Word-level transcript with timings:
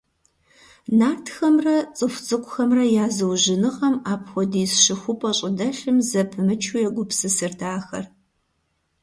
Нартхэмрэ 0.99 1.75
цӀыху 1.97 2.21
цӀыкӀумрэ 2.25 2.85
я 3.03 3.05
зыужьыныгъэм 3.15 3.95
апхуэдиз 4.11 4.71
щыхупӀэ 4.83 5.31
щӀыдэлъым 5.37 5.97
зэпымычу 6.09 6.77
егупсысырт 6.87 7.59
ахэр. 7.77 8.05